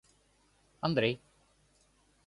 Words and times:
Андрей 0.87 1.21